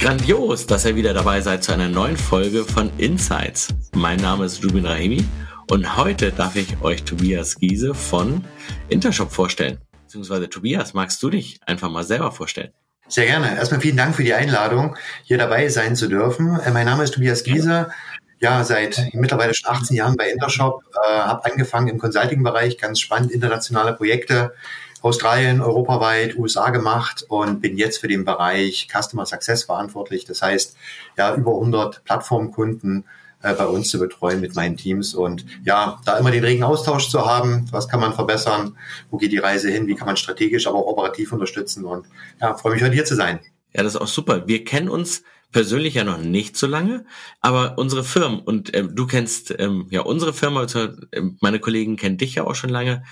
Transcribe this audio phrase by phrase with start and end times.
[0.00, 3.74] Grandios, dass ihr wieder dabei seid zu einer neuen Folge von Insights.
[3.94, 5.24] Mein Name ist Rubin Rahimi
[5.70, 8.44] und heute darf ich euch Tobias Giese von
[8.88, 9.78] Intershop vorstellen.
[10.04, 12.70] Beziehungsweise Tobias, magst du dich einfach mal selber vorstellen?
[13.08, 13.56] Sehr gerne.
[13.56, 16.60] Erstmal vielen Dank für die Einladung, hier dabei sein zu dürfen.
[16.60, 17.90] Äh, mein Name ist Tobias Giese.
[18.38, 23.32] Ja, seit mittlerweile schon 18 Jahren bei Intershop, äh, habe angefangen im Consulting-Bereich, ganz spannend
[23.32, 24.54] internationale Projekte
[25.02, 30.24] Australien, europaweit, USA gemacht und bin jetzt für den Bereich Customer Success verantwortlich.
[30.24, 30.76] Das heißt,
[31.16, 33.04] ja, über 100 Plattformkunden
[33.42, 37.08] äh, bei uns zu betreuen mit meinen Teams und ja, da immer den regen Austausch
[37.08, 37.66] zu haben.
[37.70, 38.76] Was kann man verbessern?
[39.10, 39.86] Wo geht die Reise hin?
[39.86, 41.84] Wie kann man strategisch, aber auch operativ unterstützen?
[41.84, 42.06] Und
[42.40, 43.38] ja, freue mich heute hier zu sein.
[43.74, 44.48] Ja, das ist auch super.
[44.48, 45.22] Wir kennen uns
[45.52, 47.04] persönlich ja noch nicht so lange,
[47.40, 51.96] aber unsere Firmen und ähm, du kennst ähm, ja unsere Firma, also, ähm, meine Kollegen
[51.96, 53.04] kennen dich ja auch schon lange.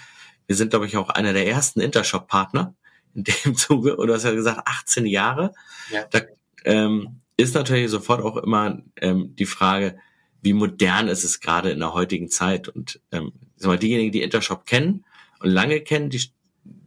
[0.47, 2.75] Wir sind, glaube ich, auch einer der ersten Intershop-Partner
[3.15, 3.97] in dem Zuge.
[3.97, 5.53] Und du hast ja gesagt, 18 Jahre.
[5.91, 6.05] Ja.
[6.11, 6.21] Da
[6.65, 9.99] ähm, ist natürlich sofort auch immer ähm, die Frage,
[10.43, 12.69] wie modern ist es gerade in der heutigen Zeit?
[12.69, 15.05] Und ähm, sag mal, diejenigen, die Intershop kennen
[15.41, 16.23] und lange kennen, die,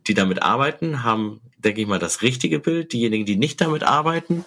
[0.08, 2.94] die damit arbeiten, haben, denke ich mal, das richtige Bild.
[2.94, 4.46] Diejenigen, die nicht damit arbeiten,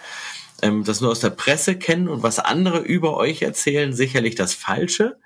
[0.63, 4.55] ähm, das nur aus der Presse kennen und was andere über euch erzählen, sicherlich das
[4.55, 5.19] Falsche.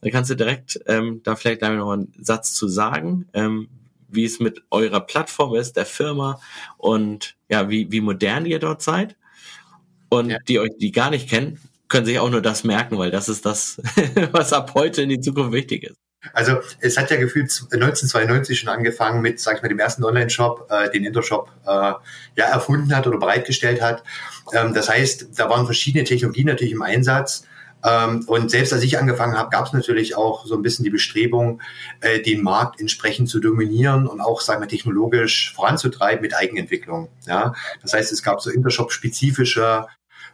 [0.00, 3.68] Da kannst du direkt ähm, da vielleicht noch einen Satz zu sagen, ähm,
[4.08, 6.40] wie es mit eurer Plattform ist, der Firma
[6.76, 9.16] und ja, wie, wie modern ihr dort seid.
[10.08, 10.38] Und ja.
[10.48, 13.46] die euch, die gar nicht kennen, können sich auch nur das merken, weil das ist
[13.46, 13.80] das,
[14.32, 15.98] was ab heute in die Zukunft wichtig ist.
[16.32, 20.68] Also es hat ja gefühlt 1992 schon angefangen mit, sag ich mal, dem ersten Online-Shop,
[20.70, 21.92] äh, den Intershop äh,
[22.36, 24.02] ja erfunden hat oder bereitgestellt hat.
[24.52, 27.44] Ähm, das heißt, da waren verschiedene Technologien natürlich im Einsatz.
[27.82, 30.90] Ähm, und selbst als ich angefangen habe, gab es natürlich auch so ein bisschen die
[30.90, 31.62] Bestrebung,
[32.00, 37.08] äh, den Markt entsprechend zu dominieren und auch, sagen wir, technologisch voranzutreiben mit Eigenentwicklung.
[37.26, 39.86] Ja, das heißt, es gab so Intershop-spezifische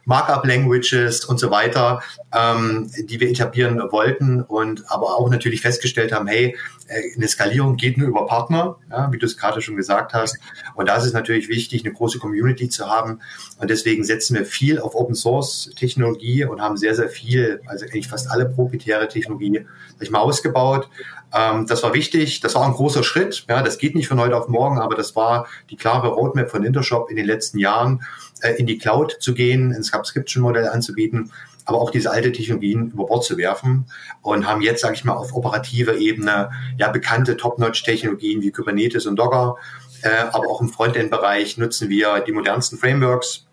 [0.07, 2.01] Markup-Languages und so weiter,
[2.33, 6.55] ähm, die wir etablieren wollten und aber auch natürlich festgestellt haben, hey,
[6.87, 10.37] äh, eine Skalierung geht nur über Partner, ja, wie du es gerade schon gesagt hast.
[10.75, 13.19] Und da ist es natürlich wichtig, eine große Community zu haben.
[13.59, 17.85] Und deswegen setzen wir viel auf Open Source Technologie und haben sehr, sehr viel, also
[17.85, 20.89] eigentlich fast alle proprietäre Technologie, sag ich mal, ausgebaut.
[21.33, 22.39] Ähm, das war wichtig.
[22.39, 23.45] Das war ein großer Schritt.
[23.49, 26.63] Ja, das geht nicht von heute auf morgen, aber das war die klare Roadmap von
[26.63, 28.03] Intershop in den letzten Jahren,
[28.41, 31.31] äh, in die Cloud zu gehen, ein Subscription-Modell anzubieten
[31.67, 33.87] aber auch diese alte Technologien über Bord zu werfen
[34.21, 39.17] und haben jetzt, sage ich mal, auf operativer Ebene ja bekannte Top-Notch-Technologien wie Kubernetes und
[39.17, 39.57] Docker,
[40.01, 43.45] äh, aber auch im Frontend-Bereich nutzen wir die modernsten Frameworks.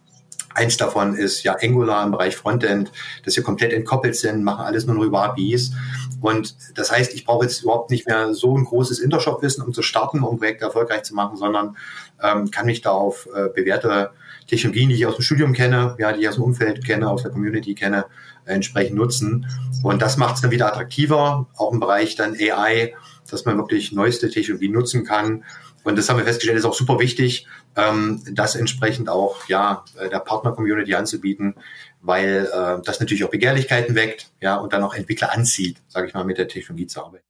[0.55, 2.93] Eins davon ist ja Angular im Bereich Frontend,
[3.25, 5.73] dass wir komplett entkoppelt sind, machen alles nur noch über APIs.
[6.21, 9.83] Und das heißt, ich brauche jetzt überhaupt nicht mehr so ein großes Intershop-Wissen, um zu
[9.83, 11.77] starten, um Projekte erfolgreich zu machen, sondern
[12.23, 14.13] ähm, kann mich da auf äh, bewährte
[14.47, 17.23] Technologien, die ich aus dem Studium kenne, ja, die ich aus dem Umfeld kenne, aus
[17.23, 18.07] der Community kenne,
[18.45, 19.47] entsprechend nutzen.
[19.83, 22.95] Und das macht es dann wieder attraktiver, auch im Bereich dann AI,
[23.31, 25.45] dass man wirklich neueste Technologien nutzen kann.
[25.83, 27.47] Und das haben wir festgestellt, ist auch super wichtig,
[27.77, 31.55] ähm, das entsprechend auch ja äh, der Partner-Community anzubieten,
[32.01, 36.15] weil äh, das natürlich auch Begehrlichkeiten weckt, ja, und dann auch Entwickler anzieht, sage ich
[36.15, 37.25] mal, mit der Technologie zu arbeiten.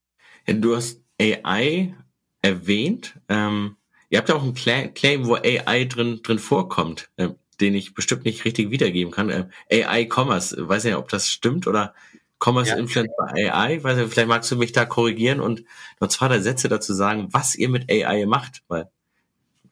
[0.46, 1.94] Du hast AI
[2.42, 3.18] erwähnt.
[3.28, 3.76] Ähm
[4.10, 8.24] Ihr habt ja auch einen Claim, wo AI drin, drin vorkommt, äh, den ich bestimmt
[8.24, 9.30] nicht richtig wiedergeben kann.
[9.30, 11.94] Äh, AI Commerce, weiß nicht, ob das stimmt oder
[12.38, 12.76] Commerce ja.
[12.76, 13.82] Influence by AI.
[13.82, 15.64] Weiß nicht, vielleicht magst du mich da korrigieren und
[16.00, 18.88] noch zwei, drei Sätze dazu sagen, was ihr mit AI macht, weil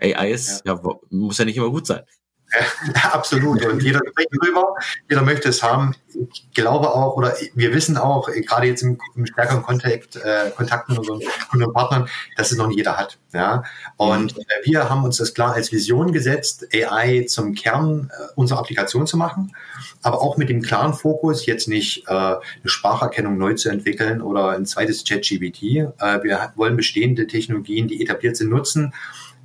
[0.01, 0.75] AI ist, ja.
[0.75, 2.03] ja muss ja nicht immer gut sein.
[2.53, 3.65] Ja, absolut.
[3.65, 4.75] Und jeder spricht drüber,
[5.09, 5.95] jeder möchte es haben.
[6.15, 10.89] Ich glaube auch, oder wir wissen auch, gerade jetzt im, im stärkeren Kontakt, äh, Kontakt
[10.89, 11.21] mit unseren
[11.51, 13.19] Kunden und Partnern, dass es noch nicht jeder hat.
[13.33, 13.65] Ja?
[13.97, 18.59] Und äh, wir haben uns das klar als Vision gesetzt, AI zum Kern äh, unserer
[18.59, 19.55] Applikation zu machen,
[20.03, 24.51] aber auch mit dem klaren Fokus, jetzt nicht äh, eine Spracherkennung neu zu entwickeln oder
[24.51, 25.63] ein zweites ChatGPT.
[25.63, 28.93] Äh, wir wollen bestehende Technologien, die etabliert sind, nutzen,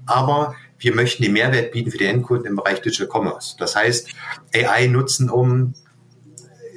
[0.05, 3.55] aber wir möchten den Mehrwert bieten für die Endkunden im Bereich Digital Commerce.
[3.57, 4.09] Das heißt,
[4.53, 5.73] AI nutzen, um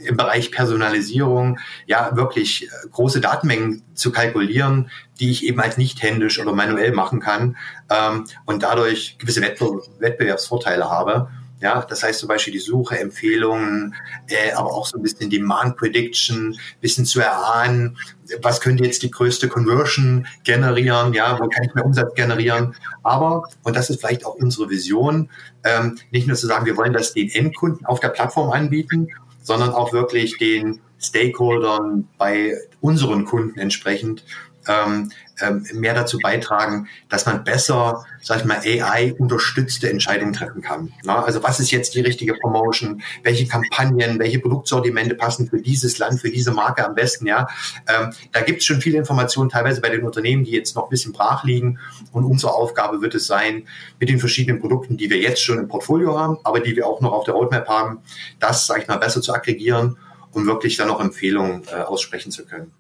[0.05, 6.03] im Bereich Personalisierung ja wirklich äh, große Datenmengen zu kalkulieren, die ich eben als nicht
[6.03, 7.57] händisch oder manuell machen kann
[7.91, 11.29] ähm, und dadurch gewisse Wettbewerbsvorteile habe.
[11.61, 13.95] Ja, das heißt zum Beispiel die Suche, Empfehlungen,
[14.29, 17.99] äh, aber auch so ein bisschen Demand Prediction, bisschen zu erahnen,
[18.43, 22.75] was könnte jetzt die größte Conversion generieren, ja, wo kann ich mehr Umsatz generieren.
[23.03, 25.29] Aber, und das ist vielleicht auch unsere Vision,
[25.65, 29.09] ähm, nicht nur zu sagen, wir wollen das den Endkunden auf der Plattform anbieten,
[29.43, 34.25] sondern auch wirklich den Stakeholdern bei unseren Kunden entsprechend
[34.69, 35.11] ähm,
[35.41, 40.93] ähm, mehr dazu beitragen, dass man besser, sag ich mal, AI-unterstützte Entscheidungen treffen kann.
[41.05, 43.03] Na, also was ist jetzt die richtige Promotion?
[43.23, 47.27] Welche Kampagnen, welche Produktsortimente passen für dieses Land, für diese Marke am besten?
[47.27, 47.49] Ja,
[47.89, 50.91] ähm, da gibt es schon viele Informationen, teilweise bei den Unternehmen, die jetzt noch ein
[50.91, 51.79] bisschen brach liegen.
[52.13, 53.67] Und unsere Aufgabe wird es sein,
[53.99, 57.01] mit den verschiedenen Produkten, die wir jetzt schon im Portfolio haben, aber die wir auch
[57.01, 58.01] noch auf der Roadmap haben,
[58.39, 59.97] das, sag ich mal, besser zu aggregieren,
[60.33, 62.73] um wirklich dann noch Empfehlungen äh, aussprechen zu können.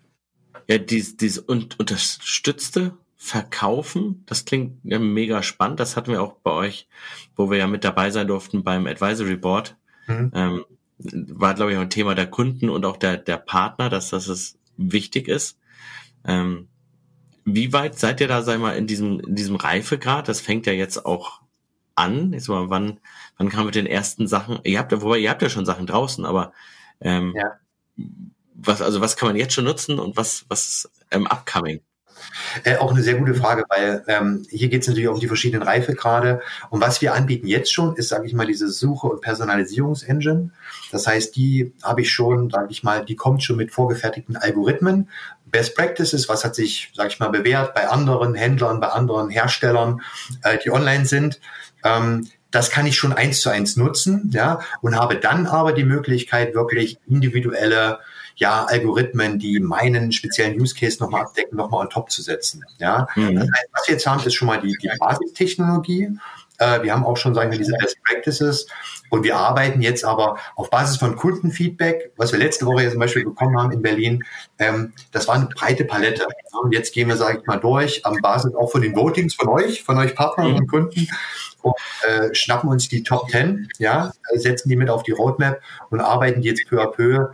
[0.70, 5.80] Ja, dies, dies und, unterstützte Verkaufen, das klingt ja mega spannend.
[5.80, 6.88] Das hatten wir auch bei euch,
[7.34, 9.76] wo wir ja mit dabei sein durften beim Advisory Board.
[10.06, 10.30] Mhm.
[10.32, 10.64] Ähm,
[10.98, 14.28] war, glaube ich, auch ein Thema der Kunden und auch der, der Partner, dass das
[14.28, 15.58] es wichtig ist.
[16.24, 16.68] Ähm,
[17.44, 20.28] wie weit seid ihr da, sag ich mal, in diesem, in diesem Reifegrad?
[20.28, 21.40] Das fängt ja jetzt auch
[21.96, 22.32] an.
[22.32, 23.00] Jetzt mal, wann,
[23.38, 24.60] wann kam mit den ersten Sachen?
[24.62, 26.52] Ihr habt ja, wobei ihr habt ja schon Sachen draußen, aber
[27.00, 27.58] ähm, ja
[28.54, 31.80] was, also was kann man jetzt schon nutzen und was, was ähm, upcoming?
[32.64, 35.62] Äh, auch eine sehr gute Frage, weil ähm, hier geht es natürlich um die verschiedenen
[35.62, 36.40] Reifegrade.
[36.68, 40.50] Und was wir anbieten jetzt schon, ist, sage ich mal, diese Suche- und Personalisierungsengine.
[40.92, 45.08] Das heißt, die habe ich schon, sage ich mal, die kommt schon mit vorgefertigten Algorithmen.
[45.46, 50.00] Best Practices, was hat sich, sage ich mal, bewährt bei anderen Händlern, bei anderen Herstellern,
[50.42, 51.40] äh, die online sind.
[51.84, 55.84] Ähm, das kann ich schon eins zu eins nutzen, ja, und habe dann aber die
[55.84, 58.00] Möglichkeit, wirklich individuelle
[58.40, 62.64] ja, Algorithmen, die meinen speziellen Use Case nochmal abdecken, nochmal on top zu setzen.
[62.78, 63.36] Ja, mhm.
[63.36, 66.08] das heißt, was wir jetzt haben, ist schon mal die, die Basistechnologie.
[66.56, 68.66] Äh, wir haben auch schon, sagen wir, diese Best Practices
[69.10, 73.00] und wir arbeiten jetzt aber auf Basis von Kundenfeedback, was wir letzte Woche jetzt zum
[73.00, 74.24] Beispiel bekommen haben in Berlin.
[74.58, 76.26] Ähm, das war eine breite Palette.
[76.62, 79.48] Und jetzt gehen wir, sage ich mal, durch, am Basis auch von den Votings von
[79.48, 81.08] euch, von euch Partnern und Kunden
[81.60, 81.74] und
[82.08, 85.60] äh, schnappen uns die Top 10, ja, setzen die mit auf die Roadmap
[85.90, 87.28] und arbeiten die jetzt peu à peu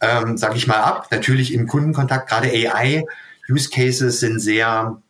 [0.00, 1.08] ähm, sage ich mal, ab.
[1.10, 5.00] Natürlich im Kundenkontakt, gerade AI-Use Cases sind sehr,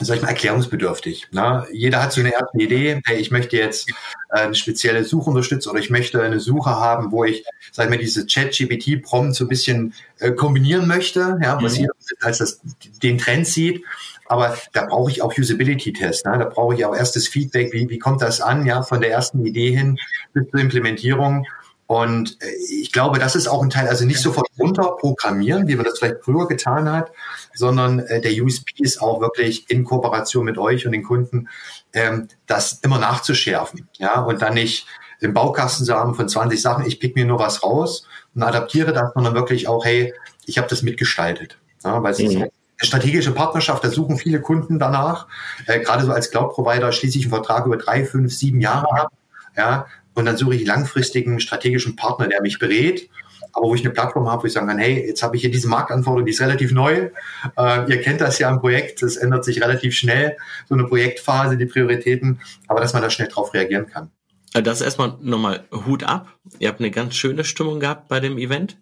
[0.00, 1.28] sag ich mal, erklärungsbedürftig.
[1.32, 1.66] Ne?
[1.72, 3.88] Jeder hat so eine erste Idee, hey, ich möchte jetzt
[4.30, 7.90] äh, eine spezielle Suche unterstützen oder ich möchte eine Suche haben, wo ich, sag ich
[7.90, 11.80] mal, diese Chat-GPT-Prompt so ein bisschen äh, kombinieren möchte, ja, was mhm.
[11.82, 12.60] jeder als das,
[13.02, 13.84] den Trend sieht.
[14.26, 16.24] Aber da brauche ich auch Usability-Tests.
[16.24, 16.38] Ne?
[16.38, 17.72] Da brauche ich auch erstes Feedback.
[17.72, 18.64] Wie, wie kommt das an?
[18.64, 19.98] Ja, von der ersten Idee hin
[20.32, 21.46] bis zur Implementierung.
[21.92, 25.76] Und äh, ich glaube, das ist auch ein Teil, also nicht sofort runter programmieren, wie
[25.76, 27.12] man das vielleicht früher getan hat,
[27.54, 31.50] sondern äh, der USP ist auch wirklich in Kooperation mit euch und den Kunden,
[31.92, 33.90] ähm, das immer nachzuschärfen.
[33.98, 34.86] Ja, und dann nicht
[35.20, 38.94] im Baukasten zu haben von 20 Sachen, ich pick mir nur was raus und adaptiere
[38.94, 40.14] das, sondern wirklich auch, hey,
[40.46, 41.58] ich habe das mitgestaltet.
[41.84, 42.24] Ja, weil es mhm.
[42.24, 45.26] ist eine strategische Partnerschaft, da suchen viele Kunden danach.
[45.66, 49.12] Äh, gerade so als Cloud-Provider schließe ich einen Vertrag über drei, fünf, sieben Jahre ab.
[49.54, 53.08] Ja, und dann suche ich langfristigen strategischen Partner, der mich berät,
[53.52, 55.50] aber wo ich eine Plattform habe, wo ich sagen kann, hey, jetzt habe ich hier
[55.50, 57.10] diese Marktanforderung, die ist relativ neu.
[57.56, 60.36] Äh, ihr kennt das ja im Projekt, das ändert sich relativ schnell,
[60.68, 64.10] so eine Projektphase, die Prioritäten, aber dass man da schnell drauf reagieren kann.
[64.54, 66.28] Also das ist erstmal nochmal Hut ab.
[66.58, 68.78] Ihr habt eine ganz schöne Stimmung gehabt bei dem Event.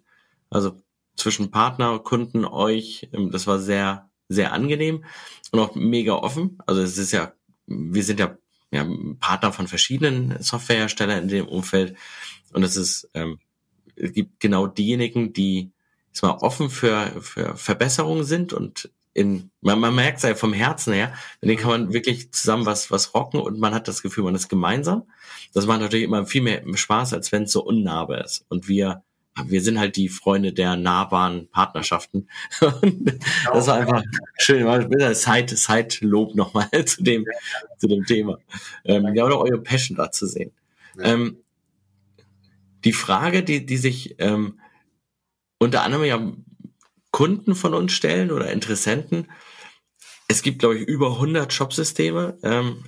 [0.49, 0.75] Also
[1.15, 3.09] zwischen Partner, Kunden, euch.
[3.13, 5.05] Ähm, das war sehr, sehr angenehm
[5.51, 6.57] und auch mega offen.
[6.65, 7.33] Also es ist ja,
[7.67, 8.37] wir sind ja
[8.71, 8.87] ja,
[9.19, 11.95] Partner von verschiedenen Softwareherstellern in dem Umfeld.
[12.53, 13.39] Und es ist, ähm,
[13.95, 15.71] es gibt genau diejenigen, die
[16.21, 20.93] mal offen für, für Verbesserungen sind und in, man, man merkt es ja vom Herzen
[20.93, 24.23] her, mit denen kann man wirklich zusammen was, was rocken und man hat das Gefühl,
[24.23, 25.03] man ist gemeinsam.
[25.53, 28.45] Das macht natürlich immer viel mehr Spaß, als wenn es so unnahbar ist.
[28.47, 29.03] Und wir
[29.45, 32.27] wir sind halt die Freunde der nahbaren Partnerschaften.
[32.59, 34.03] das war einfach
[34.37, 34.65] schön.
[35.13, 37.25] Side, Side-Lob nochmal zu dem,
[37.77, 38.39] zu dem Thema.
[38.83, 40.51] Ähm, ja, oder eure Passion da zu sehen.
[40.99, 41.37] Ähm,
[42.83, 44.59] die Frage, die, die sich ähm,
[45.59, 46.33] unter anderem ja
[47.11, 49.27] Kunden von uns stellen oder Interessenten,
[50.27, 52.85] es gibt, glaube ich, über 100 Shopsysteme ähm,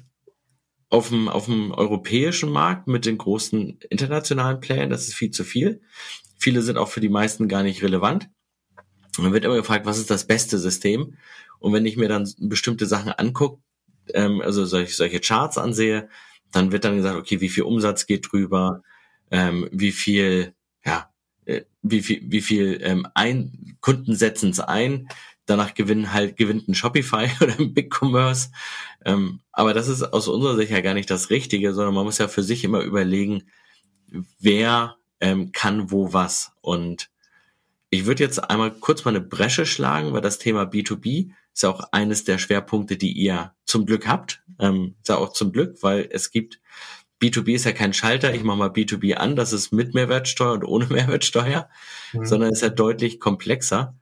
[0.94, 4.92] auf dem, auf dem europäischen Markt mit den großen internationalen Playern.
[4.92, 5.82] Das ist viel zu viel.
[6.38, 8.30] Viele sind auch für die meisten gar nicht relevant.
[9.18, 11.18] Dann wird immer gefragt, was ist das beste System?
[11.58, 13.60] Und wenn ich mir dann bestimmte Sachen angucke,
[14.14, 16.10] ähm, also solche, solche Charts ansehe,
[16.52, 18.84] dann wird dann gesagt, okay, wie viel Umsatz geht drüber,
[19.32, 20.54] ähm, wie viel,
[20.86, 21.10] ja,
[21.46, 25.08] äh, wie viel, wie viel ähm, ein, Kunden setzen es ein,
[25.46, 28.50] danach gewinnen halt gewinnt ein Shopify oder ein Big Commerce.
[29.06, 32.18] Ähm, aber das ist aus unserer Sicht ja gar nicht das Richtige, sondern man muss
[32.18, 33.44] ja für sich immer überlegen,
[34.40, 36.52] wer ähm, kann wo was.
[36.62, 37.10] Und
[37.90, 41.70] ich würde jetzt einmal kurz mal eine Bresche schlagen, weil das Thema B2B ist ja
[41.70, 44.42] auch eines der Schwerpunkte, die ihr zum Glück habt.
[44.60, 46.60] Ähm, ist ja auch zum Glück, weil es gibt,
[47.22, 50.66] B2B ist ja kein Schalter, ich mache mal B2B an, das ist mit Mehrwertsteuer und
[50.66, 51.70] ohne Mehrwertsteuer,
[52.14, 52.26] mhm.
[52.26, 53.96] sondern ist ja deutlich komplexer.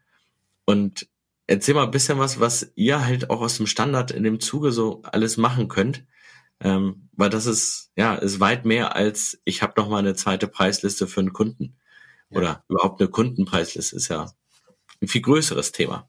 [0.65, 1.07] Und
[1.51, 4.71] erzähl mal ein bisschen was, was ihr halt auch aus dem Standard in dem Zuge
[4.71, 6.05] so alles machen könnt.
[6.63, 10.47] Ähm, weil das ist, ja, ist weit mehr als ich habe noch mal eine zweite
[10.47, 11.77] Preisliste für einen Kunden.
[12.29, 12.37] Ja.
[12.37, 14.31] Oder überhaupt eine Kundenpreisliste ist ja
[15.01, 16.07] ein viel größeres Thema.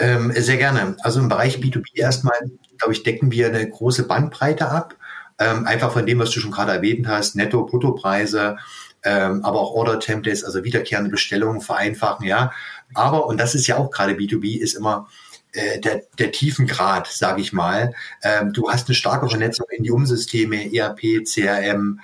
[0.00, 0.96] Ähm, sehr gerne.
[1.02, 2.36] Also im Bereich B2B erstmal,
[2.76, 4.96] glaube ich, decken wir eine große Bandbreite ab.
[5.38, 8.56] Ähm, einfach von dem, was du schon gerade erwähnt hast, Netto, Bruttopreise,
[9.04, 12.50] ähm, aber auch Order-Templates, also wiederkehrende Bestellungen vereinfachen, ja.
[12.94, 15.08] Aber, und das ist ja auch gerade B2B, ist immer
[15.52, 17.94] äh, der, der tiefen Grad, sage ich mal.
[18.22, 22.00] Ähm, du hast eine starke Vernetzung in die Umsysteme, ERP, CRM,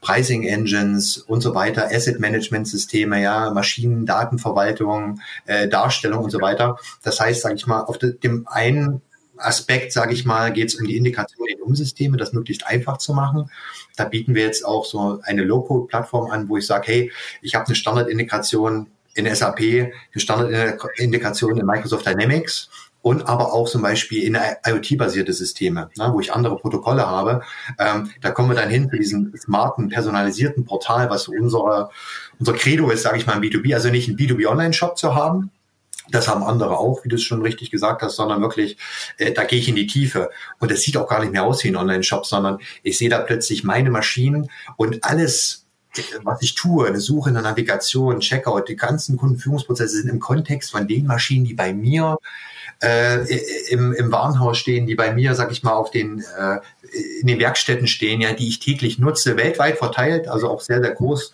[0.00, 6.40] Pricing Engines und so weiter, Asset Management Systeme, ja, Maschinen, Datenverwaltung, äh, Darstellung und so
[6.40, 6.78] weiter.
[7.02, 9.02] Das heißt, sage ich mal, auf de, dem einen
[9.36, 13.12] Aspekt, sage ich mal, geht es um die Integration in Umsysteme, das möglichst einfach zu
[13.12, 13.50] machen.
[13.96, 17.66] Da bieten wir jetzt auch so eine Low-Code-Plattform an, wo ich sage, hey, ich habe
[17.66, 22.68] eine Standardintegration in SAP, eine Standardintegration in Microsoft Dynamics
[23.02, 24.36] und aber auch zum Beispiel in
[24.66, 27.42] IoT-basierte Systeme, ne, wo ich andere Protokolle habe.
[27.78, 31.90] Ähm, da kommen wir dann hin zu diesem smarten, personalisierten Portal, was unsere,
[32.38, 35.50] unser Credo ist, sage ich mal, im B2B, also nicht einen B2B-Online-Shop zu haben,
[36.10, 38.78] das haben andere auch, wie du es schon richtig gesagt hast, sondern wirklich,
[39.18, 40.30] äh, da gehe ich in die Tiefe.
[40.58, 43.18] Und es sieht auch gar nicht mehr aus wie ein Online-Shop, sondern ich sehe da
[43.18, 45.66] plötzlich meine Maschinen und alles,
[46.22, 50.86] was ich tue, eine Suche, eine Navigation, Checkout, die ganzen Kundenführungsprozesse sind im Kontext von
[50.86, 52.18] den Maschinen, die bei mir
[52.82, 53.24] äh,
[53.70, 56.58] im, im Warenhaus stehen, die bei mir, sag ich mal, auf den äh,
[57.20, 60.92] in den Werkstätten stehen, ja, die ich täglich nutze, weltweit verteilt, also auch sehr, sehr
[60.92, 61.32] groß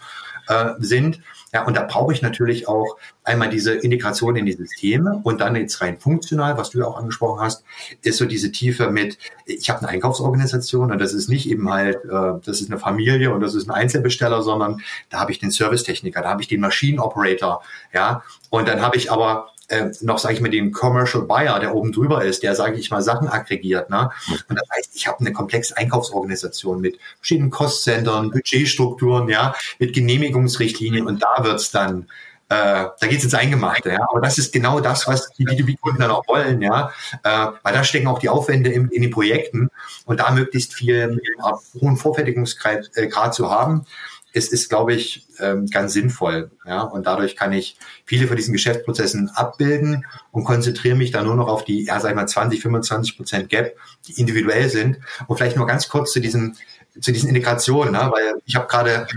[0.49, 1.21] äh, sind.
[1.55, 5.55] Ja, und da brauche ich natürlich auch einmal diese Integration in die Systeme und dann
[5.55, 7.63] jetzt rein funktional, was du ja auch angesprochen hast,
[8.03, 12.05] ist so diese Tiefe mit, ich habe eine Einkaufsorganisation und das ist nicht eben halt,
[12.07, 15.53] äh, das ist eine Familie und das ist ein Einzelbesteller, sondern da habe ich den
[15.53, 20.35] Servicetechniker, da habe ich den Maschinenoperator, ja, und dann habe ich aber äh, noch, sage
[20.35, 23.91] ich mal, den Commercial Buyer, der oben drüber ist, der, sage ich mal, Sachen aggregiert.
[23.91, 24.11] Ne?
[24.49, 31.07] Und das heißt, ich habe eine komplexe Einkaufsorganisation mit verschiedenen Kostcentern, Budgetstrukturen, ja, mit Genehmigungsrichtlinien
[31.07, 32.07] und da wird's dann
[32.51, 34.07] äh, da geht's ins Eingemachte, ja.
[34.11, 36.93] Aber das ist genau das, was die B2B-Kunden dann auch wollen, ja.
[37.23, 39.71] Äh, weil da stecken auch die Aufwände in, in den Projekten
[40.05, 43.87] und da möglichst viel äh, hohen Vorfertigungsgrad äh, zu haben
[44.35, 46.51] ist, ist glaube ich, ähm, ganz sinnvoll.
[46.67, 46.83] Ja?
[46.83, 51.47] Und dadurch kann ich viele von diesen Geschäftsprozessen abbilden und konzentriere mich dann nur noch
[51.47, 53.77] auf die, ja, sag ich mal, 20, 25 Prozent Gap,
[54.09, 54.99] die individuell sind.
[55.29, 56.57] Und vielleicht nur ganz kurz zu diesen
[57.01, 58.09] zu diesen Integrationen, ne?
[58.13, 59.09] weil ich habe gerade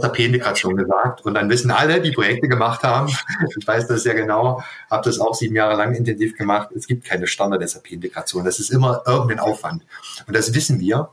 [0.00, 3.08] SAP-Integration gesagt und dann wissen alle, die Projekte gemacht haben,
[3.56, 7.04] ich weiß das sehr genau, habe das auch sieben Jahre lang intensiv gemacht, es gibt
[7.04, 9.84] keine Standard-SAP-Integration, das ist immer irgendein Aufwand
[10.26, 11.08] und das wissen wir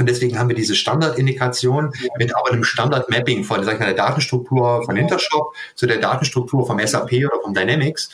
[0.00, 3.94] und deswegen haben wir diese Standardindikation mit aber einem Standard-Mapping von sag ich mal, der
[3.94, 8.08] Datenstruktur von Intershop zu der Datenstruktur vom SAP oder vom Dynamics.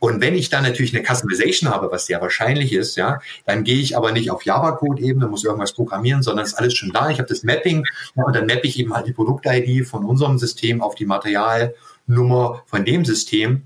[0.00, 3.78] Und wenn ich dann natürlich eine Customization habe, was sehr wahrscheinlich ist, ja, dann gehe
[3.78, 7.08] ich aber nicht auf Java-Code-Ebene, muss irgendwas programmieren, sondern ist alles schon da.
[7.08, 7.84] Ich habe das Mapping
[8.16, 12.64] ja, und dann mappe ich eben halt die Produkt-ID von unserem System auf die Materialnummer
[12.66, 13.62] von dem System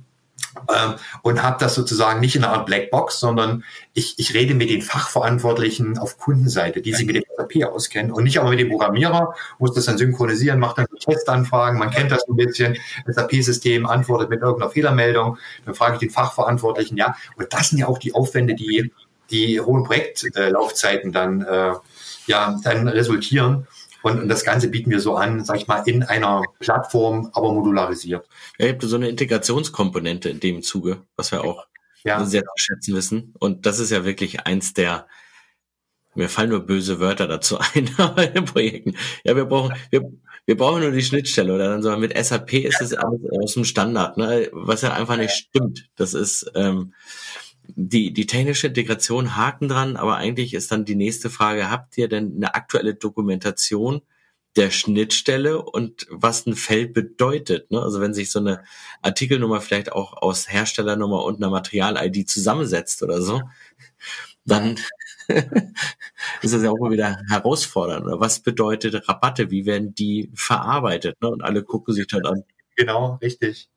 [0.69, 4.71] ähm, und habe das sozusagen nicht in einer Art Blackbox, sondern ich, ich rede mit
[4.71, 8.13] den Fachverantwortlichen auf Kundenseite, die sich mit dem SAP auskennen.
[8.13, 12.13] Und nicht aber mit dem Programmierer, muss das dann synchronisieren, macht dann Testanfragen, man kennt
[12.13, 17.53] das ein bisschen, SAP-System antwortet mit irgendeiner Fehlermeldung, dann frage ich den Fachverantwortlichen, ja, und
[17.53, 18.93] das sind ja auch die Aufwände, die
[19.31, 21.73] die hohen Projektlaufzeiten dann äh,
[22.27, 23.67] ja dann resultieren.
[24.03, 27.53] Und, und das Ganze bieten wir so an, sag ich mal, in einer Plattform, aber
[27.53, 28.27] modularisiert.
[28.59, 31.67] Ja, ihr habt so eine Integrationskomponente in dem Zuge, was wir auch
[32.05, 32.25] ja.
[32.25, 33.35] sehr zu schätzen wissen.
[33.39, 35.07] Und das ist ja wirklich eins der,
[36.15, 38.97] mir fallen nur böse Wörter dazu ein, aber in den Projekten.
[39.25, 40.11] Ja, wir brauchen, wir,
[40.47, 43.65] wir brauchen nur die Schnittstelle oder dann so mit SAP ist es alles aus dem
[43.65, 44.49] Standard, ne?
[44.53, 45.89] was ja einfach nicht stimmt.
[45.97, 46.93] Das ist, ähm,
[47.65, 52.09] die, die technische Integration haken dran, aber eigentlich ist dann die nächste Frage, habt ihr
[52.09, 54.03] denn eine aktuelle Dokumentation
[54.57, 57.71] der Schnittstelle und was ein Feld bedeutet?
[57.71, 57.81] Ne?
[57.81, 58.63] Also wenn sich so eine
[59.01, 63.41] Artikelnummer vielleicht auch aus Herstellernummer und einer Material-ID zusammensetzt oder so,
[64.45, 64.79] dann
[66.43, 68.05] ist das ja auch mal wieder herausfordernd.
[68.21, 69.51] Was bedeutet Rabatte?
[69.51, 71.21] Wie werden die verarbeitet?
[71.23, 71.31] Ne?
[71.31, 72.45] Und alle gucken sich dann an.
[72.77, 73.71] Genau, richtig.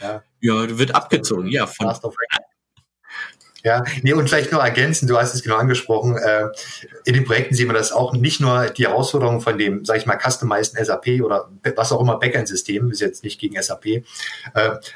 [0.00, 1.88] Ja, ja wird abgezogen, ja, von
[3.64, 6.48] ja, nee, und vielleicht nur ergänzen, du hast es genau angesprochen, äh,
[7.06, 10.06] in den Projekten sehen wir das auch nicht nur die Herausforderung von dem, sage ich
[10.06, 14.02] mal, customized SAP oder was auch immer Backend-System, ist jetzt nicht gegen SAP, äh,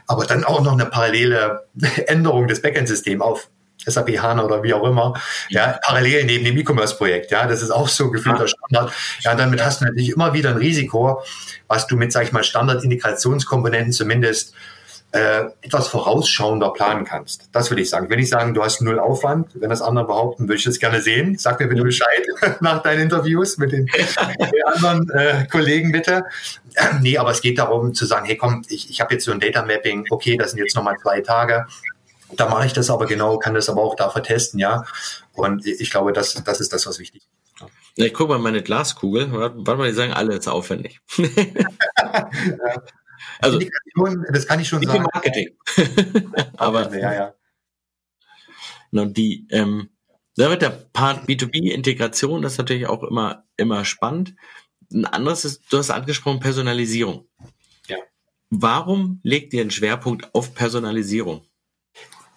[0.06, 1.66] aber dann auch noch eine parallele
[2.06, 3.48] Änderung des Backend-Systems auf
[3.86, 5.14] SAP HANA oder wie auch immer,
[5.48, 8.92] ja, parallel neben dem E-Commerce-Projekt, ja, das ist auch so gefühlter Standard.
[9.20, 11.22] Ja, damit hast du natürlich immer wieder ein Risiko,
[11.68, 14.52] was du mit, sag ich mal, Standard-Integrationskomponenten zumindest
[15.12, 17.48] äh, etwas vorausschauender planen kannst.
[17.52, 18.10] Das würde ich sagen.
[18.10, 21.00] Wenn ich sagen, du hast null Aufwand, wenn das andere behaupten, würde ich das gerne
[21.00, 21.38] sehen.
[21.38, 22.26] Sag mir bitte Bescheid
[22.60, 23.88] nach deinen Interviews mit den,
[24.66, 26.24] anderen äh, Kollegen bitte.
[26.74, 29.32] Äh, nee, aber es geht darum zu sagen, hey komm, ich, ich habe jetzt so
[29.32, 31.66] ein Data Mapping, okay, das sind jetzt nochmal zwei Tage.
[32.36, 34.84] Da mache ich das aber genau, kann das aber auch da vertesten, ja.
[35.32, 37.28] Und ich glaube, das, das ist das, was wichtig ist.
[37.96, 39.32] Ich gucke mal meine Glaskugel.
[39.32, 41.00] Warte mal, die sagen alle jetzt aufwendig.
[43.40, 43.60] Also,
[44.32, 45.04] das kann ich schon sagen.
[45.12, 45.50] Marketing.
[46.56, 47.34] Aber, ja, ja.
[48.90, 49.90] Und die, ähm,
[50.36, 54.34] da wird der Part B2B-Integration, das ist natürlich auch immer, immer spannend.
[54.92, 57.28] Ein anderes ist, du hast angesprochen, Personalisierung.
[57.86, 57.96] Ja.
[58.50, 61.42] Warum legt ihr einen Schwerpunkt auf Personalisierung?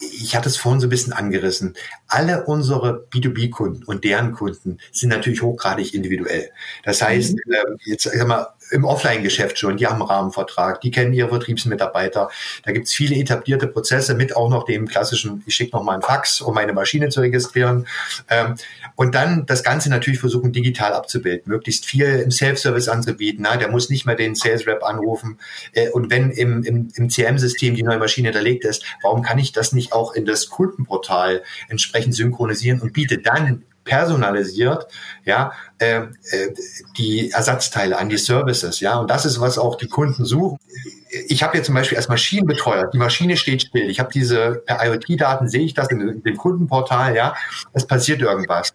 [0.01, 1.75] ich hatte es vorhin so ein bisschen angerissen.
[2.07, 6.51] Alle unsere B2B-Kunden und deren Kunden sind natürlich hochgradig individuell.
[6.83, 7.53] Das heißt, mhm.
[7.53, 12.29] äh, jetzt sag mal, im Offline-Geschäft schon, die haben einen Rahmenvertrag, die kennen ihre Vertriebsmitarbeiter.
[12.63, 15.93] Da gibt es viele etablierte Prozesse mit auch noch dem klassischen, ich schicke noch mal
[15.93, 17.87] einen Fax, um meine Maschine zu registrieren.
[18.29, 18.55] Ähm,
[18.95, 23.43] und dann das Ganze natürlich versuchen, digital abzubilden, möglichst viel im Self-Service anzubieten.
[23.43, 25.39] Na, der muss nicht mehr den Sales-Rep anrufen.
[25.73, 29.51] Äh, und wenn im, im, im CM-System die neue Maschine hinterlegt ist, warum kann ich
[29.51, 34.87] das nicht auch in das Kundenportal entsprechend synchronisieren und biete dann personalisiert,
[35.25, 36.53] ja, äh, äh,
[36.97, 40.57] die Ersatzteile an die Services, ja, und das ist was auch die Kunden suchen.
[41.27, 45.49] Ich habe jetzt zum Beispiel als Maschinenbetreuer, die Maschine steht still, ich habe diese IoT-Daten
[45.49, 47.35] sehe ich das in, in dem Kundenportal, ja,
[47.73, 48.73] es passiert irgendwas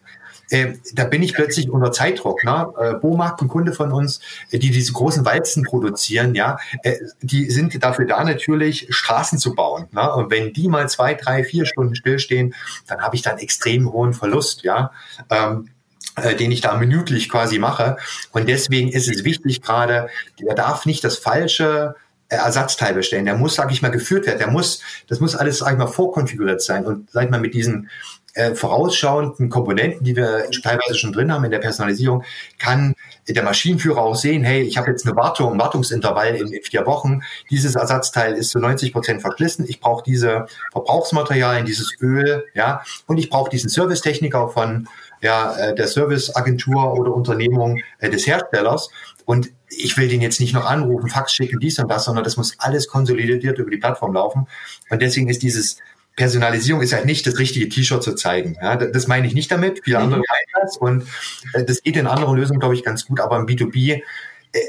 [0.51, 2.45] äh, da bin ich plötzlich unter Zeitdruck.
[2.45, 2.69] Ne?
[2.79, 7.51] Äh, Bomarkt, ein Kunde von uns, äh, die diese großen Walzen produzieren, ja, äh, die
[7.51, 9.89] sind dafür da natürlich, Straßen zu bauen.
[9.93, 10.13] Ne?
[10.13, 12.55] Und wenn die mal zwei, drei, vier Stunden stillstehen,
[12.87, 14.93] dann habe ich da einen extrem hohen Verlust, ja.
[15.31, 15.71] Ähm,
[16.17, 17.99] äh, den ich da minütlich quasi mache.
[18.33, 20.09] Und deswegen ist es wichtig gerade,
[20.41, 21.95] der darf nicht das falsche
[22.29, 23.27] Ersatzteil bestellen.
[23.27, 24.39] Der muss, sage ich mal, geführt werden.
[24.39, 26.87] Der muss, das muss alles, sage ich mal, vorkonfiguriert sein.
[26.87, 27.91] Und sag ich mal, mit diesen
[28.37, 32.23] äh, vorausschauenden Komponenten, die wir teilweise schon drin haben in der Personalisierung,
[32.59, 32.95] kann
[33.27, 36.87] der Maschinenführer auch sehen, hey, ich habe jetzt eine Wartung, ein Wartungsintervall in, in, vier
[36.87, 37.23] Wochen.
[37.51, 39.65] Dieses Ersatzteil ist zu 90 Prozent verschlissen.
[39.67, 44.87] Ich brauche diese Verbrauchsmaterialien, dieses Öl, ja, und ich brauche diesen Servicetechniker von
[45.23, 48.91] ja, äh, der Serviceagentur oder Unternehmung äh, des Herstellers.
[49.25, 52.37] Und ich will den jetzt nicht noch anrufen, Fax schicken, dies und das, sondern das
[52.37, 54.47] muss alles konsolidiert über die Plattform laufen.
[54.91, 55.79] Und deswegen ist dieses
[56.17, 58.57] Personalisierung ist halt nicht das richtige T-Shirt zu zeigen.
[58.61, 59.83] Ja, das meine ich nicht damit.
[59.85, 60.25] Viele andere mhm.
[60.29, 61.07] meinen das und
[61.53, 63.21] äh, das geht in anderen Lösungen, glaube ich, ganz gut.
[63.21, 64.03] Aber im B2B, äh,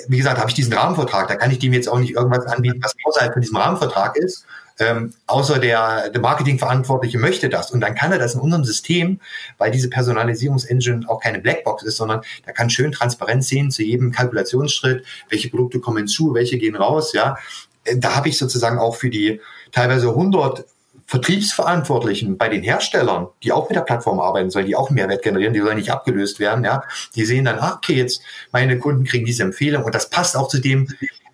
[0.09, 1.29] wie gesagt, habe ich diesen Rahmenvertrag.
[1.29, 4.45] Da kann ich dem jetzt auch nicht irgendwas anbieten, was außerhalb von diesem Rahmenvertrag ist.
[4.79, 7.71] Ähm, außer der, der Marketingverantwortliche möchte das.
[7.71, 9.21] Und dann kann er das in unserem System,
[9.57, 14.11] weil diese Personalisierungsengine auch keine Blackbox ist, sondern da kann schön transparent sehen zu jedem
[14.11, 17.37] Kalkulationsschritt, welche Produkte kommen hinzu, welche gehen raus, ja.
[17.85, 19.39] Äh, da habe ich sozusagen auch für die
[19.71, 20.65] teilweise 100
[21.07, 25.53] Vertriebsverantwortlichen bei den Herstellern, die auch mit der Plattform arbeiten sollen, die auch Mehrwert generieren,
[25.53, 26.83] die sollen nicht abgelöst werden, ja,
[27.15, 30.49] die sehen dann, ah, okay, jetzt meine Kunden kriegen diese Empfehlung und das passt auch
[30.49, 30.87] zu dem,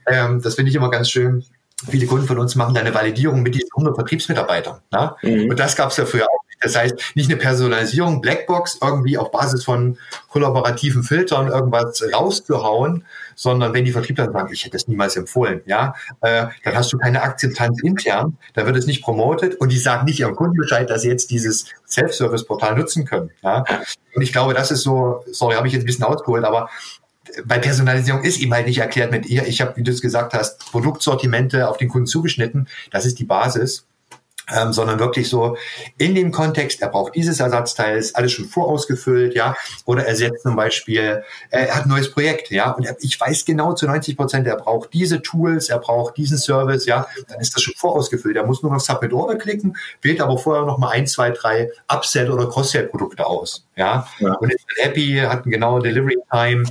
[0.07, 1.43] ähm, das finde ich immer ganz schön,
[1.89, 4.79] viele Kunden von uns machen da eine Validierung mit diesen 100 Vertriebsmitarbeitern.
[4.91, 5.15] Ne?
[5.23, 5.49] Mhm.
[5.49, 6.42] Und das gab es ja früher auch.
[6.63, 9.97] Das heißt, nicht eine Personalisierung, Blackbox, irgendwie auf Basis von
[10.29, 15.95] kollaborativen Filtern irgendwas rauszuhauen, sondern wenn die Vertriebler sagen, ich hätte es niemals empfohlen, ja,
[16.21, 20.05] äh, dann hast du keine Akzeptanz intern, da wird es nicht promotet und die sagen
[20.05, 23.31] nicht ihrem Kunden Bescheid, dass sie jetzt dieses Self-Service-Portal nutzen können.
[23.41, 23.65] Ja?
[24.15, 26.69] Und ich glaube, das ist so, sorry, habe ich jetzt ein bisschen ausgeholt, aber
[27.45, 30.33] bei Personalisierung ist ihm halt nicht erklärt mit ihr, ich habe, wie du es gesagt
[30.33, 33.85] hast, Produktsortimente auf den Kunden zugeschnitten, das ist die Basis
[34.51, 35.57] ähm, sondern wirklich so
[35.97, 40.43] in dem Kontext, er braucht dieses Ersatzteil, ist alles schon vorausgefüllt, ja, oder er setzt
[40.43, 44.17] zum Beispiel, er hat ein neues Projekt, ja, und er, ich weiß genau zu 90
[44.17, 48.35] Prozent, er braucht diese Tools, er braucht diesen Service, ja, dann ist das schon vorausgefüllt.
[48.35, 51.71] Er muss nur noch Submit Order klicken, wählt aber vorher noch mal ein, zwei, drei
[51.87, 54.33] Upsell oder Cross-Sell Produkte aus, ja, ja.
[54.33, 56.65] und ist happy, hat eine genaue Delivery Time,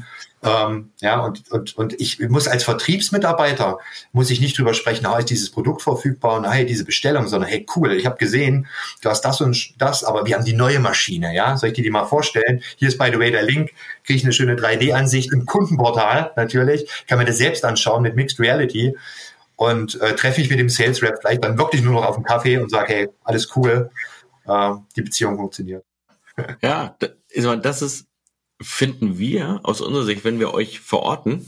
[0.45, 3.79] ähm, ja, und, und, und ich muss als Vertriebsmitarbeiter,
[4.13, 7.49] muss ich nicht drüber sprechen, ah, ist dieses Produkt verfügbar und hey, diese Bestellung, sondern
[7.49, 8.67] hey, cool, ich habe gesehen,
[9.03, 11.85] du hast das und das, aber wir haben die neue Maschine, ja, soll ich dir
[11.85, 12.61] die mal vorstellen?
[12.77, 13.71] Hier ist by the way der Link,
[14.05, 18.41] kriege ich eine schöne 3D-Ansicht im Kundenportal natürlich, kann mir das selbst anschauen mit Mixed
[18.41, 18.97] Reality.
[19.55, 22.25] Und äh, treffe ich mit dem Sales Rep vielleicht dann wirklich nur noch auf dem
[22.25, 23.91] Kaffee und sage, hey, alles cool,
[24.49, 25.85] äh, die Beziehung funktioniert.
[26.63, 28.09] Ja, das ist
[28.61, 31.47] finden wir aus unserer Sicht, wenn wir euch verorten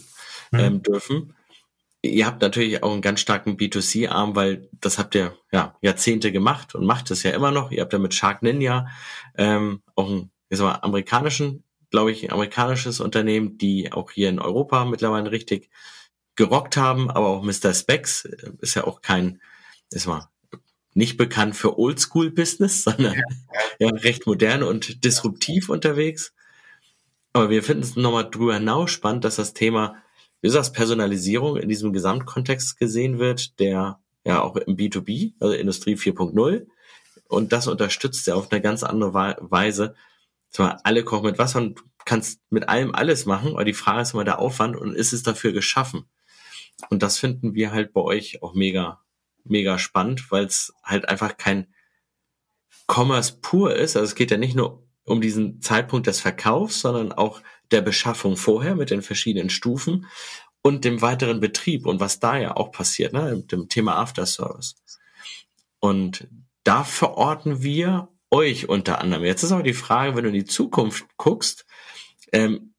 [0.51, 0.59] mhm.
[0.59, 1.35] ähm, dürfen,
[2.03, 6.75] ihr habt natürlich auch einen ganz starken B2C-Arm, weil das habt ihr ja Jahrzehnte gemacht
[6.75, 7.71] und macht es ja immer noch.
[7.71, 8.89] Ihr habt ja mit Shark Ninja
[9.37, 14.39] ähm, auch ein ich sag mal, amerikanischen, glaube ich, amerikanisches Unternehmen, die auch hier in
[14.39, 15.71] Europa mittlerweile richtig
[16.37, 17.73] gerockt haben, aber auch Mr.
[17.73, 19.41] Specs äh, ist ja auch kein
[19.91, 20.29] ist mal
[20.95, 23.15] nicht bekannt für Oldschool-Business, sondern
[23.79, 26.33] ja, recht modern und disruptiv unterwegs.
[27.33, 29.97] Aber wir finden es nochmal drüber hinaus spannend, dass das Thema,
[30.41, 35.55] wie du sagst, Personalisierung in diesem Gesamtkontext gesehen wird, der ja auch im B2B, also
[35.55, 36.67] Industrie 4.0.
[37.29, 39.95] Und das unterstützt ja auf eine ganz andere Weise.
[40.51, 44.15] Zwar alle kochen mit Wasser und kannst mit allem alles machen, aber die Frage ist
[44.15, 46.05] immer der Aufwand und ist es dafür geschaffen?
[46.91, 49.01] Und das finden wir halt bei euch auch mega,
[49.45, 51.73] mega spannend, weil es halt einfach kein
[52.87, 53.97] Commerce pur ist.
[53.97, 58.37] Also es geht ja nicht nur um diesen Zeitpunkt des Verkaufs, sondern auch der Beschaffung
[58.37, 60.07] vorher mit den verschiedenen Stufen
[60.63, 64.25] und dem weiteren Betrieb und was da ja auch passiert, ne, mit dem Thema After
[64.27, 64.77] Service.
[65.79, 66.29] Und
[66.63, 69.25] da verorten wir euch unter anderem.
[69.25, 71.67] Jetzt ist aber die Frage, wenn du in die Zukunft guckst,
[72.33, 72.74] ähm,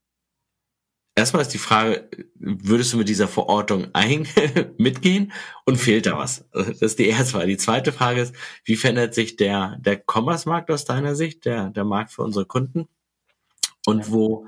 [1.16, 4.28] erstmal ist die Frage, würdest du mit dieser Verortung ein
[4.78, 5.32] mitgehen
[5.66, 6.46] und fehlt da was?
[6.52, 7.48] Das ist die erste Frage.
[7.48, 11.86] Die zweite Frage ist, wie verändert sich der, der Commerce-Markt aus deiner Sicht, der, der
[11.86, 12.88] Markt für unsere Kunden?
[13.86, 14.48] Und wo,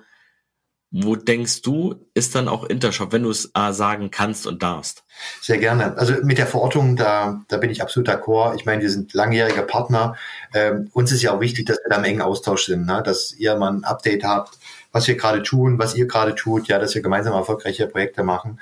[0.90, 5.04] wo denkst du, ist dann auch Intershop, wenn du es äh, sagen kannst und darfst?
[5.42, 5.98] Sehr gerne.
[5.98, 8.56] Also mit der Verortung, da, da bin ich absolut d'accord.
[8.56, 10.16] Ich meine, wir sind langjähriger Partner.
[10.54, 13.04] Ähm, uns ist ja auch wichtig, dass wir da im engen Austausch sind, ne?
[13.04, 14.58] dass ihr mal ein Update habt,
[14.92, 18.60] was wir gerade tun, was ihr gerade tut, ja, dass wir gemeinsam erfolgreiche Projekte machen.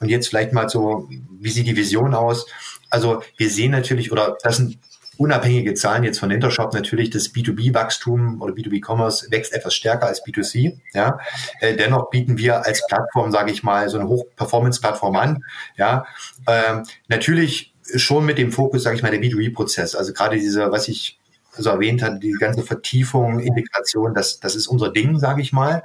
[0.00, 1.08] Und jetzt vielleicht mal so,
[1.40, 2.46] wie sieht die Vision aus?
[2.90, 4.78] Also wir sehen natürlich, oder das sind
[5.18, 10.78] unabhängige Zahlen jetzt von Intershop natürlich, das B2B-Wachstum oder B2B-Commerce wächst etwas stärker als B2C.
[10.92, 11.18] Ja.
[11.60, 15.44] Äh, dennoch bieten wir als Plattform, sage ich mal, so eine Hoch-Performance-Plattform an.
[15.76, 16.06] Ja.
[16.46, 19.94] Ähm, natürlich schon mit dem Fokus, sage ich mal, der B2B-Prozess.
[19.94, 21.18] Also gerade diese, was ich
[21.62, 25.82] so erwähnt hat, die ganze Vertiefung, Integration, das, das ist unser Ding, sage ich mal.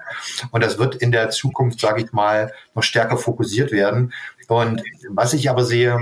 [0.51, 4.13] Und das wird in der Zukunft, sage ich mal, noch stärker fokussiert werden.
[4.47, 5.99] Und was ich aber sehe,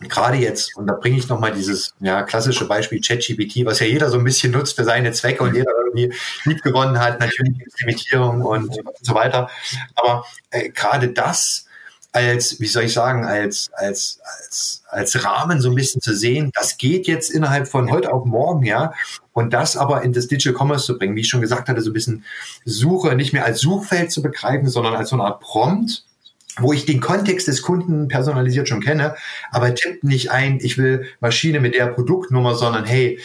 [0.00, 4.10] gerade jetzt, und da bringe ich nochmal dieses ja, klassische Beispiel ChatGPT, was ja jeder
[4.10, 8.78] so ein bisschen nutzt für seine Zwecke und jeder irgendwie lieb hat, natürlich Limitierung und,
[8.78, 9.50] und so weiter.
[9.94, 11.67] Aber äh, gerade das
[12.12, 16.50] als, wie soll ich sagen, als, als, als, als Rahmen so ein bisschen zu sehen,
[16.54, 18.92] das geht jetzt innerhalb von heute auf morgen, ja.
[19.32, 21.90] Und das aber in das Digital Commerce zu bringen, wie ich schon gesagt hatte, so
[21.90, 22.24] ein bisschen
[22.64, 26.04] Suche nicht mehr als Suchfeld zu begreifen, sondern als so eine Art Prompt,
[26.60, 29.14] wo ich den Kontext des Kunden personalisiert schon kenne,
[29.52, 33.20] aber tippt nicht ein, ich will Maschine mit der Produktnummer, sondern hey,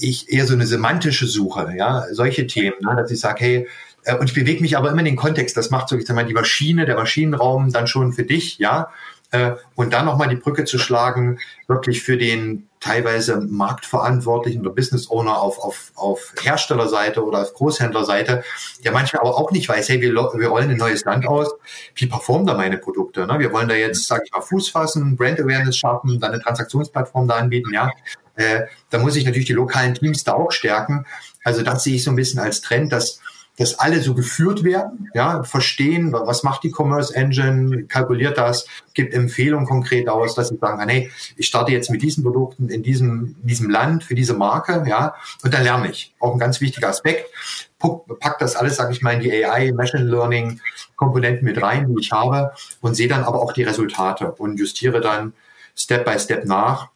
[0.00, 3.66] ich eher so eine semantische Suche, ja, solche Themen, ne, dass ich sage, hey, äh,
[4.14, 5.56] und ich bewege mich aber immer in den Kontext.
[5.56, 8.90] Das macht so, ich sag mal, die Maschine, der Maschinenraum dann schon für dich, ja.
[9.32, 15.10] Äh, und dann nochmal die Brücke zu schlagen, wirklich für den teilweise Marktverantwortlichen oder Business
[15.10, 18.44] Owner auf, auf, auf Herstellerseite oder auf Großhändlerseite,
[18.84, 21.52] der manchmal aber auch nicht weiß, hey, wir, wir rollen ein neues Land aus,
[21.96, 23.26] wie performen da meine Produkte?
[23.26, 23.40] Ne?
[23.40, 27.26] Wir wollen da jetzt, sage ich mal, Fuß fassen, Brand Awareness schaffen, dann eine Transaktionsplattform
[27.26, 27.90] da anbieten, ja.
[28.36, 31.06] Äh, da muss ich natürlich die lokalen Teams da auch stärken.
[31.42, 33.20] Also das sehe ich so ein bisschen als Trend, dass
[33.56, 39.14] dass alle so geführt werden, ja, verstehen, was macht die Commerce Engine, kalkuliert das, gibt
[39.14, 43.36] Empfehlungen konkret aus, dass sie sagen, hey, ich starte jetzt mit diesen Produkten in diesem,
[43.42, 46.14] diesem Land für diese Marke, ja, und dann lerne ich.
[46.20, 47.30] Auch ein ganz wichtiger Aspekt.
[47.78, 50.60] Pack das alles, sage ich mal, in die AI, Machine Learning
[50.96, 55.00] Komponenten mit rein, die ich habe, und sehe dann aber auch die Resultate und justiere
[55.00, 55.34] dann
[55.74, 56.88] Step by Step nach.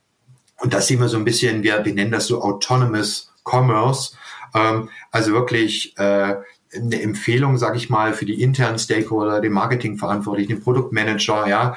[0.58, 4.14] Und das sehen wir so ein bisschen, wir, wir nennen das so Autonomous Commerce,
[4.52, 6.36] also wirklich äh,
[6.74, 11.76] eine Empfehlung, sage ich mal, für die internen Stakeholder, den Marketingverantwortlichen, den Produktmanager, ja,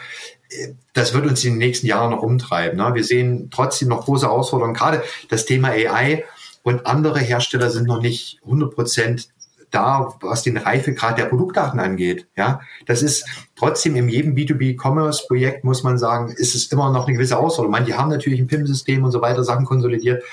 [0.94, 2.78] das wird uns in den nächsten Jahren noch umtreiben.
[2.78, 2.94] Ne?
[2.94, 4.76] Wir sehen trotzdem noch große Herausforderungen.
[4.76, 6.26] Gerade das Thema AI
[6.62, 9.30] und andere Hersteller sind noch nicht 100 Prozent
[9.74, 12.28] da, was den Reifegrad der Produktdaten angeht.
[12.38, 17.16] Ja, das ist trotzdem in jedem B2B-Commerce-Projekt, muss man sagen, ist es immer noch eine
[17.16, 17.72] gewisse Ausforderung.
[17.72, 20.24] Manche haben natürlich ein PIM-System und so weiter, Sachen konsolidiert.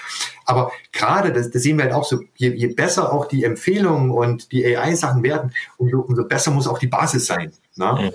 [0.44, 4.10] Aber gerade, das, das sehen wir halt auch so, je, je besser auch die Empfehlungen
[4.10, 7.52] und die AI-Sachen werden, umso, umso besser muss auch die Basis sein.
[7.76, 8.12] Ne?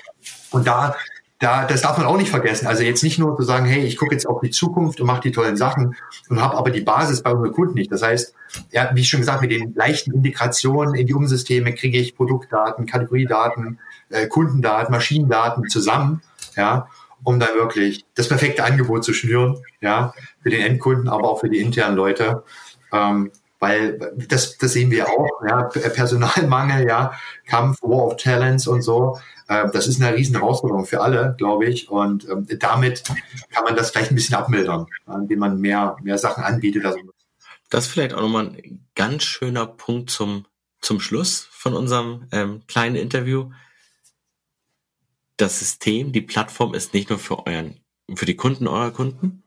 [0.52, 0.96] Und da
[1.46, 2.66] da, das darf man auch nicht vergessen.
[2.66, 5.22] Also jetzt nicht nur zu sagen, hey, ich gucke jetzt auf die Zukunft und mache
[5.22, 5.96] die tollen Sachen
[6.28, 7.92] und habe aber die Basis bei unseren Kunden nicht.
[7.92, 8.34] Das heißt,
[8.72, 13.78] ja, wie schon gesagt, mit den leichten Integrationen in die Umsysteme kriege ich Produktdaten, Kategoriedaten,
[14.10, 16.24] äh, Kundendaten, Maschinendaten zusammen,
[16.56, 16.88] ja,
[17.24, 21.50] um dann wirklich das perfekte Angebot zu schnüren, ja, für den Endkunden, aber auch für
[21.50, 22.44] die internen Leute.
[22.92, 23.30] Ähm,
[23.66, 27.14] weil das, das sehen wir auch, ja, Personalmangel, ja,
[27.48, 29.20] Kampf, War of Talents und so.
[29.48, 31.90] Äh, das ist eine riesen Herausforderung für alle, glaube ich.
[31.90, 33.04] Und ähm, damit
[33.50, 36.86] kann man das vielleicht ein bisschen abmildern, indem man mehr, mehr Sachen anbietet.
[36.86, 37.00] Also
[37.70, 40.46] das ist vielleicht auch nochmal ein ganz schöner Punkt zum,
[40.80, 43.50] zum Schluss von unserem ähm, kleinen Interview.
[45.38, 47.80] Das System, die Plattform ist nicht nur für euren,
[48.14, 49.42] für die Kunden eurer Kunden,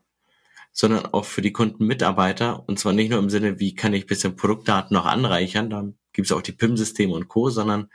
[0.79, 2.63] sondern auch für die Kundenmitarbeiter.
[2.65, 6.27] Und zwar nicht nur im Sinne, wie kann ich bisschen Produktdaten noch anreichern, da gibt
[6.27, 7.89] es auch die PIM-Systeme und Co., sondern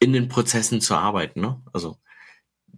[0.00, 1.40] in den Prozessen zu arbeiten.
[1.40, 1.62] Ne?
[1.72, 1.98] Also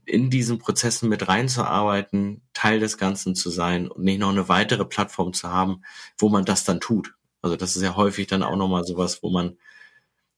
[0.04, 4.84] in diesen Prozessen mit reinzuarbeiten, Teil des Ganzen zu sein und nicht noch eine weitere
[4.84, 5.84] Plattform zu haben,
[6.18, 7.14] wo man das dann tut.
[7.40, 9.56] Also das ist ja häufig dann auch nochmal sowas, wo man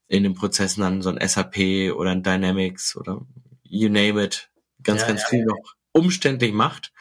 [0.06, 3.26] in den Prozessen dann so ein SAP oder ein Dynamics oder
[3.64, 4.48] you name it,
[4.84, 5.46] ganz, ja, ganz ja, viel ja.
[5.46, 6.92] noch umständlich macht,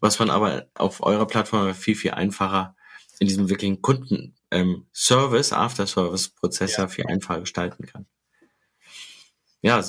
[0.00, 2.76] was man aber auf eurer Plattform viel, viel einfacher
[3.18, 6.88] in diesem wirklichen Kunden ähm, Service, After-Service-Prozess ja.
[6.88, 8.06] viel einfacher gestalten kann.
[9.60, 9.84] Ja,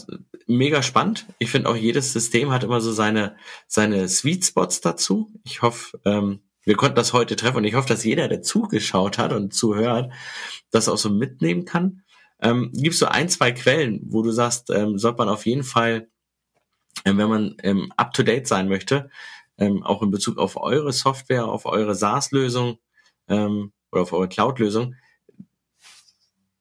[0.47, 1.27] mega spannend.
[1.37, 3.35] Ich finde auch jedes System hat immer so seine,
[3.67, 5.31] seine Sweet Spots dazu.
[5.43, 9.17] Ich hoffe, ähm, wir konnten das heute treffen und ich hoffe, dass jeder, der zugeschaut
[9.17, 10.11] hat und zuhört,
[10.71, 12.03] das auch so mitnehmen kann.
[12.41, 15.63] Ähm, Gibt es so ein, zwei Quellen, wo du sagst, ähm, sollte man auf jeden
[15.63, 16.09] Fall,
[17.05, 19.09] ähm, wenn man ähm, up-to-date sein möchte,
[19.59, 22.79] ähm, auch in Bezug auf eure Software, auf eure SaaS-Lösung
[23.27, 24.95] ähm, oder auf eure Cloud-Lösung,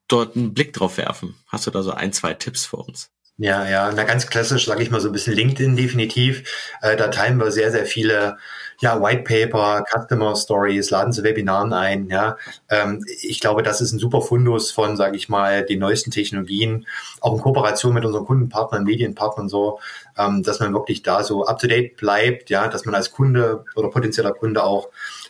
[0.09, 1.35] dort einen Blick drauf werfen.
[1.47, 3.11] Hast du da so ein, zwei Tipps für uns?
[3.41, 6.77] Ja, ja, na ganz klassisch, sage ich mal so ein bisschen LinkedIn definitiv.
[6.83, 8.37] Äh, da teilen wir sehr, sehr viele
[8.81, 12.09] ja, White Paper, Customer Stories, laden zu Webinaren ein.
[12.09, 12.37] Ja,
[12.69, 16.87] ähm, ich glaube, das ist ein super Fundus von, sage ich mal, den neuesten Technologien,
[17.21, 19.81] auch in Kooperation mit unseren Kundenpartnern, Medienpartnern so,
[20.17, 23.65] ähm, dass man wirklich da so up to date bleibt, ja, dass man als Kunde
[23.75, 24.89] oder potenzieller Kunde auch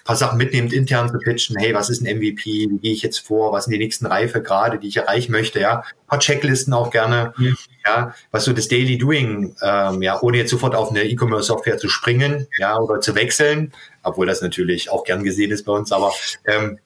[0.08, 3.18] paar Sachen mitnimmt, intern zu pitchen, hey, was ist ein MVP, wie gehe ich jetzt
[3.18, 6.72] vor, was sind die nächsten Reife gerade, die ich erreichen möchte, ja, ein paar Checklisten
[6.72, 7.52] auch gerne, ja,
[7.84, 11.90] ja was so das Daily Doing, ähm, ja, ohne jetzt sofort auf eine E-Commerce-Software zu
[11.90, 16.14] springen, ja, oder zu wechseln, obwohl das natürlich auch gern gesehen ist bei uns, aber
[16.46, 16.78] ähm,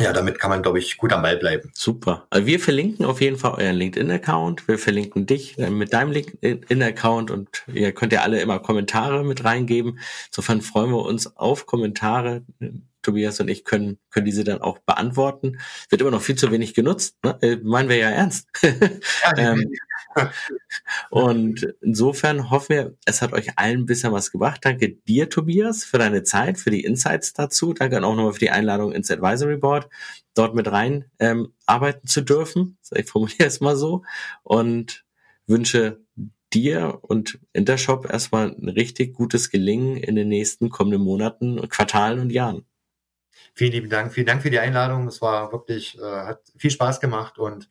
[0.00, 1.70] ja, damit kann man, glaube ich, gut am Ball bleiben.
[1.74, 2.26] Super.
[2.30, 4.66] Also wir verlinken auf jeden Fall euren LinkedIn-Account.
[4.68, 9.44] Wir verlinken dich äh, mit deinem LinkedIn-Account und ihr könnt ja alle immer Kommentare mit
[9.44, 9.98] reingeben.
[10.28, 12.42] Insofern freuen wir uns auf Kommentare.
[13.02, 15.58] Tobias und ich können, können diese dann auch beantworten.
[15.88, 17.16] Wird immer noch viel zu wenig genutzt.
[17.24, 17.38] Ne?
[17.42, 18.48] Äh, meinen wir ja ernst.
[19.36, 19.70] Ähm,
[21.10, 24.60] und insofern hoffen wir, es hat euch allen ein bisschen was gebracht.
[24.64, 27.72] Danke dir, Tobias, für deine Zeit, für die Insights dazu.
[27.72, 29.88] Danke auch nochmal für die Einladung ins Advisory Board,
[30.34, 32.78] dort mit rein ähm, arbeiten zu dürfen.
[32.92, 34.02] Ich formuliere es mal so.
[34.42, 35.04] Und
[35.46, 36.00] wünsche
[36.52, 42.32] dir und Intershop erstmal ein richtig gutes Gelingen in den nächsten kommenden Monaten, Quartalen und
[42.32, 42.64] Jahren.
[43.54, 44.12] Vielen lieben Dank.
[44.12, 45.06] Vielen Dank für die Einladung.
[45.08, 47.68] Es war wirklich, äh, hat viel Spaß gemacht und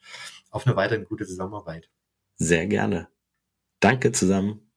[0.51, 1.89] auf eine weitere gute Zusammenarbeit.
[2.37, 3.07] Sehr gerne.
[3.79, 4.71] Danke zusammen.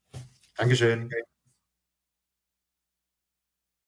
[0.57, 1.11] Dankeschön.